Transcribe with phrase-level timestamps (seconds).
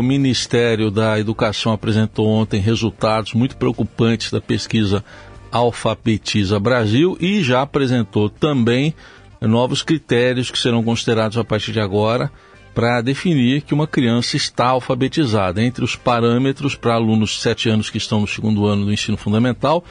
[0.00, 5.04] o Ministério da Educação apresentou ontem resultados muito preocupantes da pesquisa
[5.52, 8.94] Alfabetiza Brasil e já apresentou também
[9.40, 12.32] novos critérios que serão considerados a partir de agora
[12.74, 15.62] para definir que uma criança está alfabetizada.
[15.62, 19.18] Entre os parâmetros para alunos de 7 anos que estão no segundo ano do ensino
[19.18, 19.84] fundamental,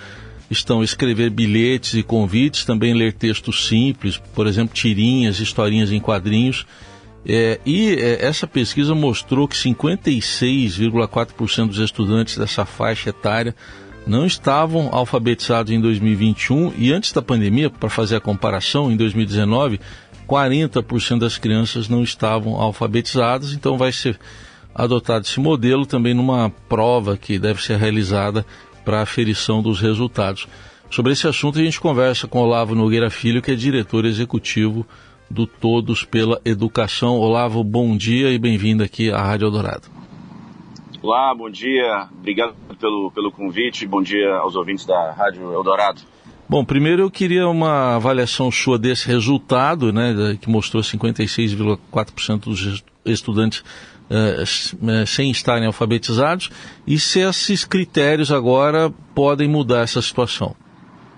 [0.49, 6.65] estão escrever bilhetes e convites, também ler textos simples, por exemplo, tirinhas, historinhas em quadrinhos.
[7.25, 13.55] É, e é, essa pesquisa mostrou que 56,4% dos estudantes dessa faixa etária
[14.07, 19.79] não estavam alfabetizados em 2021 e antes da pandemia, para fazer a comparação, em 2019,
[20.27, 24.19] 40% das crianças não estavam alfabetizadas, então vai ser
[24.73, 28.45] adotado esse modelo também numa prova que deve ser realizada
[28.85, 30.47] para aferição dos resultados.
[30.89, 34.87] Sobre esse assunto a gente conversa com Olavo Nogueira Filho, que é diretor executivo
[35.29, 37.17] do Todos pela Educação.
[37.17, 39.87] Olavo, bom dia e bem-vindo aqui à Rádio Eldorado.
[41.01, 42.07] Olá, bom dia.
[42.17, 43.85] Obrigado pelo, pelo convite.
[43.85, 46.01] Bom dia aos ouvintes da Rádio Eldorado.
[46.47, 53.59] Bom, primeiro eu queria uma avaliação sua desse resultado, né, que mostrou 56,4% dos estudantes
[54.09, 56.49] uh, sem estarem alfabetizados,
[56.87, 60.55] e se esses critérios agora podem mudar essa situação.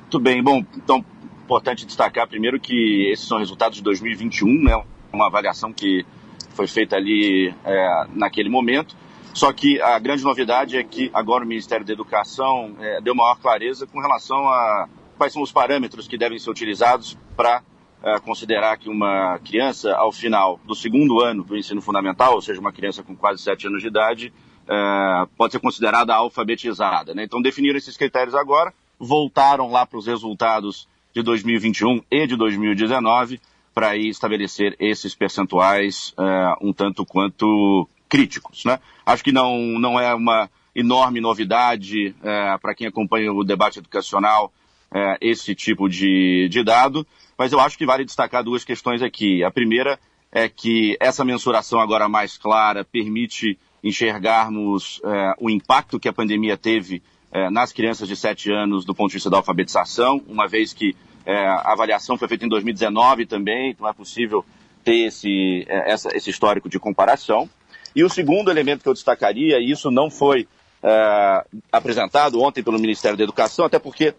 [0.01, 1.03] Muito bem, bom, então
[1.51, 6.05] importante destacar primeiro que esses são resultados de 2021, né, uma avaliação que
[6.51, 8.95] foi feita ali é, naquele momento.
[9.33, 13.35] Só que a grande novidade é que agora o Ministério da Educação é, deu maior
[13.35, 17.61] clareza com relação a quais são os parâmetros que devem ser utilizados para
[18.01, 22.61] é, considerar que uma criança, ao final do segundo ano do ensino fundamental, ou seja,
[22.61, 24.33] uma criança com quase sete anos de idade,
[24.69, 27.13] é, pode ser considerada alfabetizada.
[27.13, 27.25] Né?
[27.25, 33.39] Então definiram esses critérios agora, voltaram lá para os resultados de 2021 e de 2019
[33.73, 38.65] para estabelecer esses percentuais é, um tanto quanto críticos.
[38.65, 38.79] Né?
[39.05, 44.51] Acho que não, não é uma enorme novidade é, para quem acompanha o debate educacional
[44.93, 47.07] é, esse tipo de, de dado,
[47.37, 49.43] mas eu acho que vale destacar duas questões aqui.
[49.43, 49.99] A primeira
[50.31, 55.01] é que essa mensuração agora mais clara permite enxergarmos
[55.39, 57.01] o impacto que a pandemia teve
[57.31, 60.95] é, nas crianças de 7 anos do ponto de vista da alfabetização, uma vez que
[61.25, 64.43] é, a avaliação foi feita em 2019 também, então é possível
[64.83, 67.49] ter esse, é, essa, esse histórico de comparação.
[67.95, 70.47] E o segundo elemento que eu destacaria, e isso não foi
[70.81, 74.15] é, apresentado ontem pelo Ministério da Educação, até porque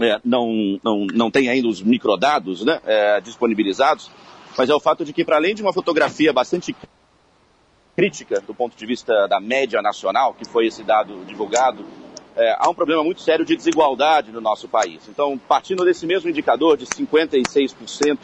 [0.00, 4.10] é, não, não, não tem ainda os microdados né, é, disponibilizados,
[4.56, 6.74] mas é o fato de que, para além de uma fotografia bastante
[7.96, 11.84] crítica do ponto de vista da média nacional, que foi esse dado divulgado,
[12.36, 15.02] é, há um problema muito sério de desigualdade no nosso país.
[15.08, 18.18] Então, partindo desse mesmo indicador de 56%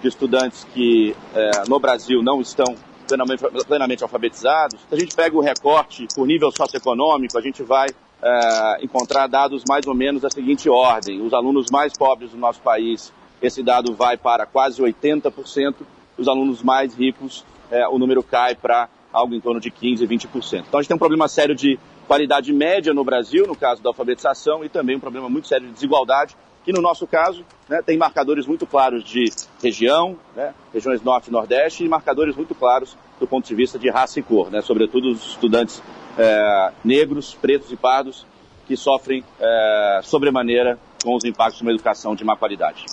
[0.00, 4.80] de estudantes que é, no Brasil não estão plenamente, plenamente alfabetizados.
[4.88, 7.88] Se a gente pega o recorte por nível socioeconômico, a gente vai
[8.22, 11.20] é, encontrar dados mais ou menos da seguinte ordem.
[11.20, 13.12] Os alunos mais pobres do nosso país,
[13.42, 15.74] esse dado vai para quase 80%.
[16.16, 20.64] Os alunos mais ricos, é, o número cai para algo em torno de 15%, 20%.
[20.68, 21.78] Então a gente tem um problema sério de
[22.10, 25.74] qualidade média no Brasil, no caso da alfabetização, e também um problema muito sério de
[25.74, 26.34] desigualdade
[26.64, 29.26] que no nosso caso né, tem marcadores muito claros de
[29.62, 33.88] região, né, regiões norte e nordeste, e marcadores muito claros do ponto de vista de
[33.88, 35.80] raça e cor, né, sobretudo os estudantes
[36.18, 38.26] é, negros, pretos e pardos,
[38.66, 42.86] que sofrem é, sobremaneira com os impactos de uma educação de má qualidade.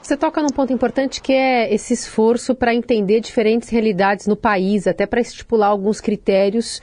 [0.00, 4.86] Você toca num ponto importante que é esse esforço para entender diferentes realidades no país,
[4.86, 6.80] até para estipular alguns critérios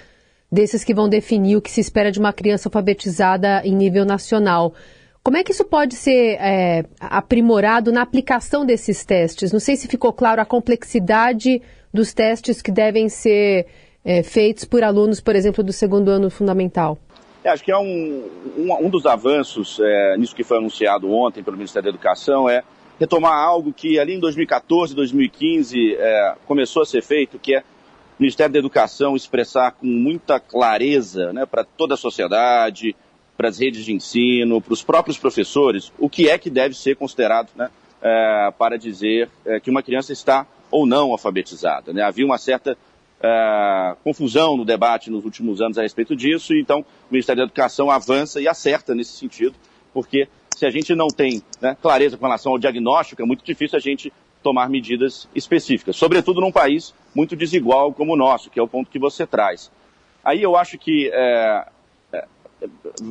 [0.52, 4.74] desses que vão definir o que se espera de uma criança alfabetizada em nível nacional.
[5.22, 9.52] Como é que isso pode ser é, aprimorado na aplicação desses testes?
[9.52, 11.62] Não sei se ficou claro a complexidade
[11.94, 13.68] dos testes que devem ser
[14.04, 16.98] é, feitos por alunos, por exemplo, do segundo ano fundamental.
[17.44, 21.44] É, acho que é um, um, um dos avanços é, nisso que foi anunciado ontem
[21.44, 22.64] pelo Ministério da Educação é
[23.00, 27.64] retomar algo que ali em 2014, 2015 é, começou a ser feito, que é
[28.20, 32.96] Ministério da Educação expressar com muita clareza né, para toda a sociedade,
[33.38, 36.98] para as redes de ensino, para os próprios professores, o que é que deve ser
[36.98, 37.70] considerado né,
[38.02, 41.94] é, para dizer é, que uma criança está ou não alfabetizada.
[41.94, 42.02] Né?
[42.02, 42.78] Havia uma certa
[43.22, 47.46] é, confusão no debate nos últimos anos a respeito disso, e então o Ministério da
[47.46, 49.56] Educação avança e acerta nesse sentido,
[49.94, 50.28] porque
[50.58, 53.82] se a gente não tem né, clareza com relação ao diagnóstico, é muito difícil a
[53.82, 58.68] gente tomar medidas específicas, sobretudo num país muito desigual como o nosso, que é o
[58.68, 59.72] ponto que você traz.
[60.24, 61.66] Aí eu acho que é,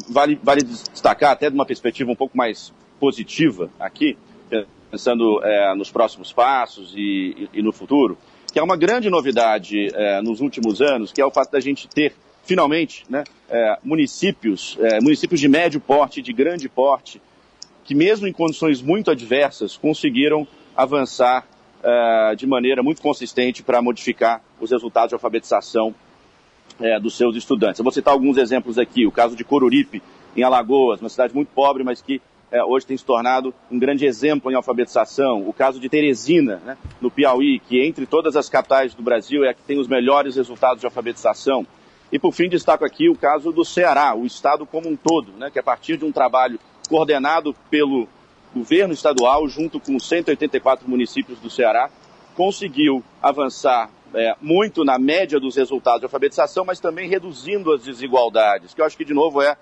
[0.08, 4.16] vale, vale destacar, até de uma perspectiva um pouco mais positiva aqui,
[4.90, 8.16] pensando é, nos próximos passos e, e, e, no futuro,
[8.52, 11.86] que é uma grande novidade é, nos últimos anos, que é o fato da gente
[11.88, 12.14] ter
[12.44, 17.20] finalmente né, é, municípios, é, municípios de médio porte, de grande porte,
[17.84, 20.46] que mesmo em condições muito adversas conseguiram
[20.78, 21.44] avançar
[21.82, 25.92] é, de maneira muito consistente para modificar os resultados de alfabetização
[26.80, 27.80] é, dos seus estudantes.
[27.80, 29.04] Eu vou citar alguns exemplos aqui.
[29.04, 30.00] O caso de Coruripe,
[30.36, 32.22] em Alagoas, uma cidade muito pobre, mas que
[32.52, 35.48] é, hoje tem se tornado um grande exemplo em alfabetização.
[35.48, 39.50] O caso de Teresina, né, no Piauí, que entre todas as capitais do Brasil é
[39.50, 41.66] a que tem os melhores resultados de alfabetização.
[42.12, 45.50] E, por fim, destaco aqui o caso do Ceará, o estado como um todo, né,
[45.50, 48.08] que a partir de um trabalho coordenado pelo
[48.54, 51.90] governo estadual, junto com 184 municípios do Ceará,
[52.34, 58.72] conseguiu avançar é, muito na média dos resultados de alfabetização, mas também reduzindo as desigualdades,
[58.72, 59.56] que eu acho que, de novo, é,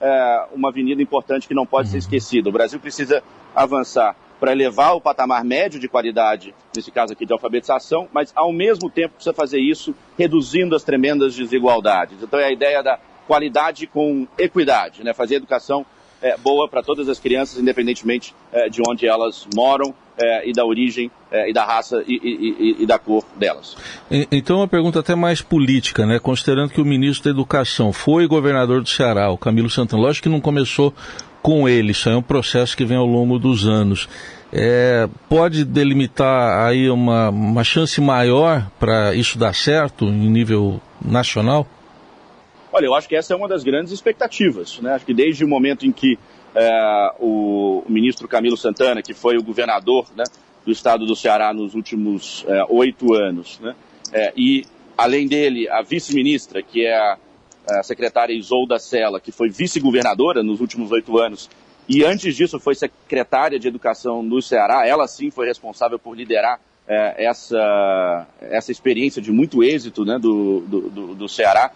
[0.00, 2.00] é uma avenida importante que não pode ser uhum.
[2.00, 2.48] esquecida.
[2.48, 3.22] O Brasil precisa
[3.54, 8.50] avançar para elevar o patamar médio de qualidade, nesse caso aqui de alfabetização, mas ao
[8.52, 12.22] mesmo tempo precisa fazer isso reduzindo as tremendas desigualdades.
[12.22, 15.12] Então é a ideia da qualidade com equidade, né?
[15.12, 15.84] fazer a educação
[16.22, 20.64] é, boa para todas as crianças, independentemente é, de onde elas moram é, e da
[20.64, 23.76] origem é, e da raça e, e, e, da cor delas.
[24.30, 26.18] Então, uma pergunta até mais política, né?
[26.18, 30.28] Considerando que o ministro da Educação foi governador do Ceará, o Camilo Santana, lógico que
[30.28, 30.92] não começou
[31.42, 34.08] com ele, isso é um processo que vem ao longo dos anos.
[34.52, 41.66] É, pode delimitar aí uma, uma chance maior para isso dar certo em nível nacional?
[42.72, 44.78] Olha, eu acho que essa é uma das grandes expectativas.
[44.80, 44.92] Né?
[44.92, 46.18] Acho que desde o momento em que
[46.54, 50.24] é, o, ministro Camilo Santana, que foi o governador né,
[50.64, 53.74] do estado do Ceará nos últimos é, oito anos, né?
[54.12, 54.64] É, e
[54.98, 57.16] além dele, a vice-ministra, que é a,
[57.68, 61.48] a, secretária Isolda Sela, que foi vice-governadora nos últimos oito anos,
[61.88, 66.60] e antes disso foi secretária de Educação do Ceará, ela sim foi responsável por liderar
[67.16, 71.70] essa, essa experiência de muito êxito né, do, do, do Ceará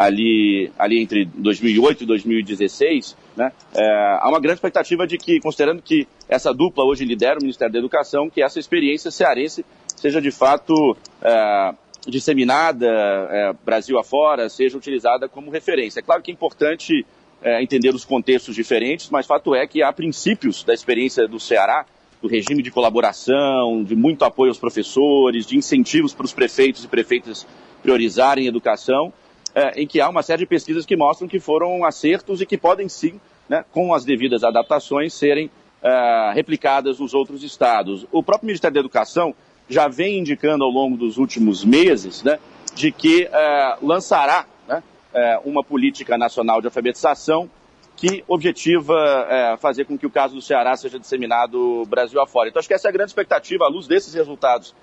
[0.00, 3.84] ali, ali entre 2008 e 2016, né, é,
[4.18, 7.78] há uma grande expectativa de que, considerando que essa dupla hoje lidera o Ministério da
[7.78, 9.62] Educação, que essa experiência cearense
[9.94, 11.74] seja de fato é,
[12.06, 16.00] disseminada é, Brasil afora, seja utilizada como referência.
[16.00, 17.04] É claro que é importante
[17.42, 21.84] é, entender os contextos diferentes, mas fato é que há princípios da experiência do Ceará,
[22.22, 26.88] do regime de colaboração, de muito apoio aos professores, de incentivos para os prefeitos e
[26.88, 27.46] prefeitas
[27.82, 29.12] priorizarem educação,
[29.54, 32.56] é, em que há uma série de pesquisas que mostram que foram acertos e que
[32.56, 35.50] podem sim, né, com as devidas adaptações, serem
[35.82, 38.06] é, replicadas nos outros estados.
[38.12, 39.34] O próprio Ministério da Educação
[39.68, 42.38] já vem indicando ao longo dos últimos meses né,
[42.74, 44.82] de que é, lançará né,
[45.14, 47.48] é, uma política nacional de alfabetização
[47.96, 48.94] que objetiva
[49.28, 52.48] é, fazer com que o caso do Ceará seja disseminado Brasil afora.
[52.48, 54.74] Então acho que essa é a grande expectativa, à luz desses resultados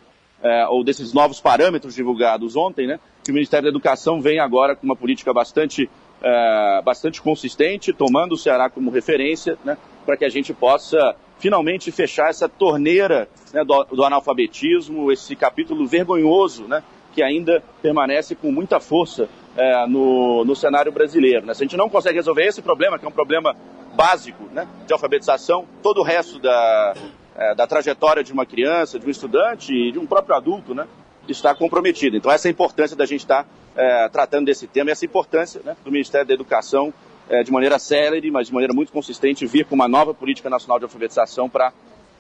[0.42, 4.76] é, ou desses novos parâmetros divulgados ontem, né, que o Ministério da Educação vem agora
[4.76, 5.90] com uma política bastante,
[6.22, 11.92] é, bastante consistente, tomando o Ceará como referência, né, para que a gente possa finalmente
[11.92, 16.84] fechar essa torneira né, do, do, analfabetismo, esse capítulo vergonhoso né,
[17.14, 21.46] que ainda permanece com muita força é, no, no cenário brasileiro.
[21.46, 21.54] Né?
[21.54, 23.56] Se a gente não consegue resolver esse problema, que é um problema
[23.96, 26.94] básico né, de alfabetização, todo o resto da,
[27.38, 30.88] é, da trajetória de uma criança, de um estudante e de um próprio adulto, né,
[31.28, 32.18] está comprometido.
[32.18, 35.76] Então, essa é a importância da gente estar é, tratando desse tema, essa importância né,
[35.84, 36.94] do Ministério da Educação,
[37.30, 40.80] é, de maneira célere, mas de maneira muito consistente, vir com uma nova política nacional
[40.80, 41.72] de alfabetização para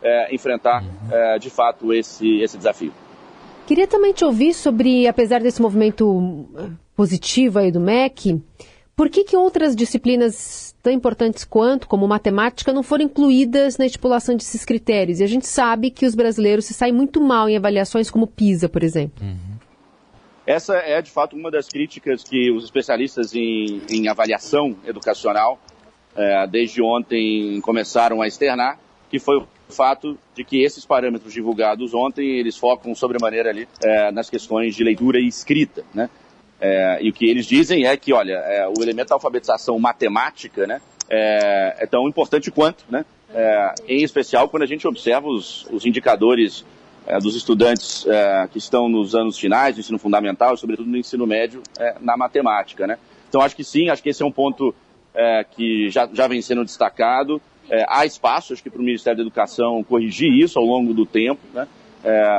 [0.03, 2.93] é, enfrentar, é, de fato, esse, esse desafio.
[3.65, 6.45] Queria também te ouvir sobre, apesar desse movimento
[6.95, 8.41] positivo aí do MEC,
[8.97, 14.35] por que, que outras disciplinas tão importantes quanto, como matemática, não foram incluídas na estipulação
[14.35, 15.19] desses critérios?
[15.19, 18.67] E a gente sabe que os brasileiros se saem muito mal em avaliações como PISA,
[18.67, 19.23] por exemplo.
[19.23, 19.57] Uhum.
[20.47, 25.59] Essa é, de fato, uma das críticas que os especialistas em, em avaliação educacional,
[26.15, 28.79] é, desde ontem, começaram a externar,
[29.11, 34.11] que foi o fato de que esses parâmetros divulgados ontem, eles focam sobremaneira ali é,
[34.11, 36.09] nas questões de leitura e escrita, né?
[36.59, 40.65] É, e o que eles dizem é que, olha, é, o elemento da alfabetização matemática
[40.65, 45.67] né, é, é tão importante quanto, né, é, em especial quando a gente observa os,
[45.71, 46.65] os indicadores
[47.05, 51.27] é, dos estudantes é, que estão nos anos finais do ensino fundamental, sobretudo no ensino
[51.27, 51.61] médio,
[52.01, 52.87] na matemática.
[52.87, 52.97] Né?
[53.29, 54.73] Então, acho que sim, acho que esse é um ponto
[55.55, 57.41] que já, já vem sendo destacado.
[57.87, 61.41] há espaço, acho que, para o Ministério da Educação corrigir isso ao longo do tempo,
[61.55, 61.67] né?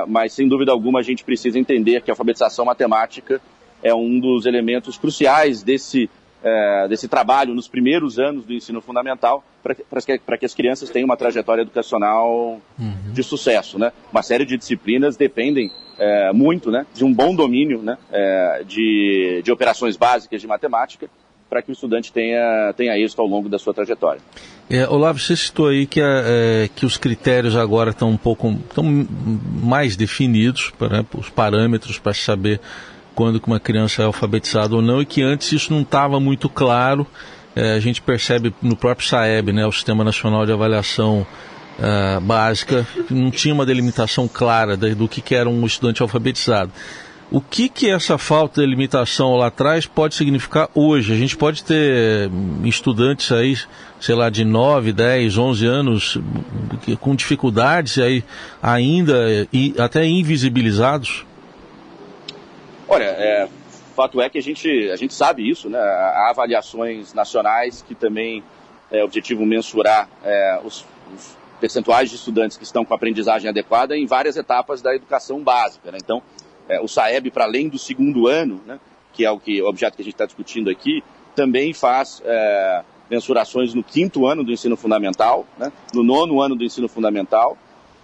[0.07, 3.41] mas, sem dúvida alguma, a gente precisa entender que a alfabetização matemática
[3.83, 6.11] é um dos elementos cruciais desse
[6.43, 11.07] é, desse trabalho nos primeiros anos do ensino fundamental para que, que, as crianças tenham
[11.07, 13.13] uma trajetória educacional uhum.
[13.13, 13.79] de sucesso.
[13.79, 13.93] Né?
[14.13, 19.43] Uma série de disciplinas dependem é, muito né, de um bom domínio né, é, de,
[19.45, 21.11] de operações básicas de matemática
[21.51, 24.21] para que o estudante tenha, tenha êxito ao longo da sua trajetória.
[24.69, 28.85] É, Olavo, você citou aí que, é, que os critérios agora estão um pouco estão
[28.85, 32.61] mais definidos, né, os parâmetros para saber
[33.19, 37.05] quando uma criança é alfabetizada ou não, e que antes isso não estava muito claro.
[37.57, 41.27] É, a gente percebe no próprio SAEB, né, o Sistema Nacional de Avaliação
[41.81, 46.71] uh, Básica, não tinha uma delimitação clara do que, que era um estudante alfabetizado.
[47.29, 51.13] O que, que essa falta de limitação lá atrás pode significar hoje?
[51.13, 52.31] A gente pode ter
[52.63, 53.59] estudantes aí,
[53.99, 56.19] sei lá, de 9, 10, 11 anos
[57.01, 58.23] com dificuldades aí
[58.63, 61.27] ainda e até invisibilizados?
[62.89, 63.49] Olha, é,
[63.95, 65.79] fato é que a gente, a gente sabe isso, né?
[65.79, 68.43] Há avaliações nacionais que também
[68.91, 74.07] é objetivo mensurar é, os, os, percentuais de estudantes que estão com aprendizagem adequada em
[74.07, 75.91] várias etapas da educação básica.
[75.91, 75.99] Né?
[76.01, 76.23] Então,
[76.69, 78.79] é, o SAEB, para além do segundo ano, né,
[79.13, 81.03] que é o, que, o objeto que a gente está discutindo aqui,
[81.35, 86.63] também faz é, mensurações no quinto ano do ensino fundamental, né, no nono ano do
[86.63, 87.59] ensino fundamental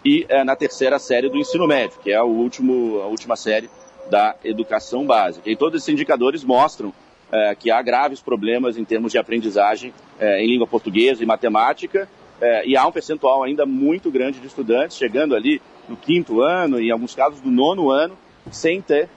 [0.05, 3.71] e é, na terceira série do ensino médio, que é o último, a última série
[4.11, 5.49] da educação básica.
[5.51, 6.93] E todos esses indicadores mostram
[7.33, 12.09] é, que há graves problemas em termos de aprendizagem é, em língua portuguesa e matemática,
[12.41, 16.81] é, e há um percentual ainda muito grande de estudantes chegando ali no quinto ano,
[16.81, 18.17] e em alguns casos do nono ano,
[18.51, 19.09] sem ter,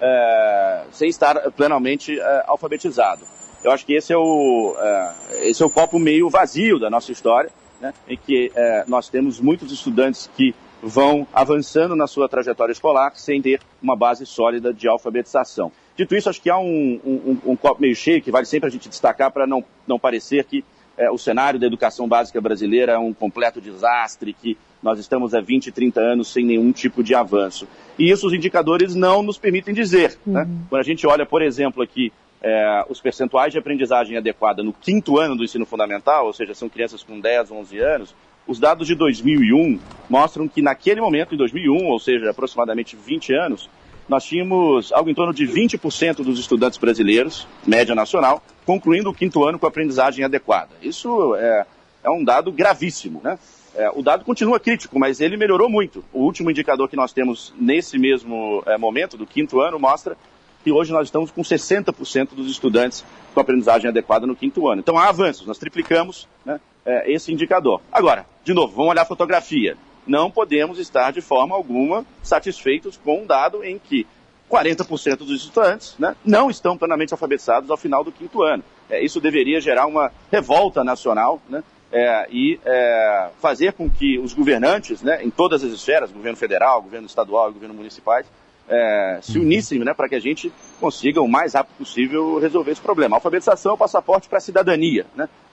[0.00, 3.24] é, sem estar plenamente é, alfabetizado.
[3.64, 7.10] Eu acho que esse é o, é, esse é o copo meio vazio da nossa
[7.12, 7.50] história,
[7.80, 8.50] né, em que
[8.86, 10.54] nós temos muitos estudantes que
[10.86, 15.72] vão avançando na sua trajetória escolar sem ter uma base sólida de alfabetização.
[15.96, 18.70] Dito isso, acho que há um, um, um copo meio cheio que vale sempre a
[18.70, 20.64] gente destacar para não, não parecer que
[20.96, 25.40] é, o cenário da educação básica brasileira é um completo desastre, que nós estamos há
[25.40, 27.66] 20, 30 anos sem nenhum tipo de avanço.
[27.98, 30.16] E isso os indicadores não nos permitem dizer.
[30.24, 30.42] Né?
[30.42, 30.46] Uhum.
[30.46, 30.48] Né?
[30.70, 35.18] Quando a gente olha, por exemplo, aqui é, os percentuais de aprendizagem adequada no quinto
[35.18, 38.14] ano do ensino fundamental, ou seja, são crianças com 10, 11 anos,
[38.46, 43.68] os dados de 2001 mostram que naquele momento, em 2001, ou seja, aproximadamente 20 anos,
[44.08, 49.44] nós tínhamos algo em torno de 20% dos estudantes brasileiros, média nacional, concluindo o quinto
[49.44, 50.70] ano com aprendizagem adequada.
[50.80, 51.66] Isso é,
[52.04, 53.38] é um dado gravíssimo, né?
[53.74, 56.02] É, o dado continua crítico, mas ele melhorou muito.
[56.12, 60.16] O último indicador que nós temos nesse mesmo é, momento, do quinto ano, mostra
[60.64, 64.80] que hoje nós estamos com 60% dos estudantes com aprendizagem adequada no quinto ano.
[64.80, 67.82] Então há avanços, nós triplicamos né, é, esse indicador.
[67.92, 69.76] Agora, de novo, vamos olhar a fotografia
[70.06, 74.06] não podemos estar de forma alguma satisfeitos com um dado em que
[74.50, 78.62] 40% dos estudantes né, não estão plenamente alfabetizados ao final do quinto ano.
[78.88, 84.32] É, isso deveria gerar uma revolta nacional né, é, e é, fazer com que os
[84.32, 88.26] governantes, né, em todas as esferas, governo federal, governo estadual e governo municipais,
[88.68, 92.80] é, se unissem né, para que a gente consiga o mais rápido possível resolver esse
[92.80, 93.16] problema.
[93.16, 95.06] A alfabetização é o passaporte para a cidadania.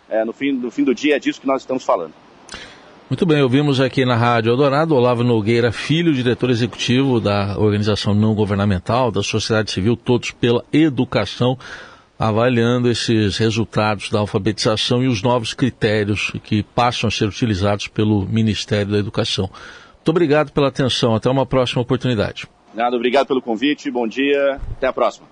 [0.09, 2.13] É, no, fim, no fim do dia é disso que nós estamos falando.
[3.09, 8.33] Muito bem, ouvimos aqui na Rádio Eldorado Olavo Nogueira, filho, diretor executivo da organização não
[8.33, 11.57] governamental, da sociedade civil, Todos pela Educação,
[12.17, 18.25] avaliando esses resultados da alfabetização e os novos critérios que passam a ser utilizados pelo
[18.25, 19.49] Ministério da Educação.
[19.95, 22.47] Muito obrigado pela atenção, até uma próxima oportunidade.
[22.73, 25.27] Nada, obrigado pelo convite, bom dia, até a próxima.